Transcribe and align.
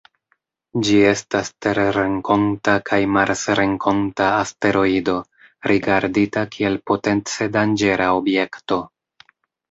Ĝi 0.85 0.93
estas 1.07 1.49
terrenkonta 1.65 2.73
kaj 2.89 2.97
marsrenkonta 3.17 4.29
asteroido, 4.37 5.15
rigardita 5.73 6.43
kiel 6.55 6.79
potence 6.93 7.49
danĝera 7.57 8.09
objekto. 8.21 8.79